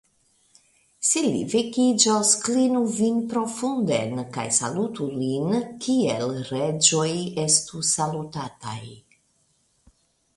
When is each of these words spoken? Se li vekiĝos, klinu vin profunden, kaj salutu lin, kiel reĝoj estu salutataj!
Se 1.07 1.21
li 1.25 1.41
vekiĝos, 1.49 2.31
klinu 2.45 2.79
vin 2.99 3.19
profunden, 3.33 4.15
kaj 4.37 4.45
salutu 4.59 5.09
lin, 5.19 5.53
kiel 5.85 6.33
reĝoj 6.53 7.07
estu 7.45 7.83
salutataj! 7.91 8.79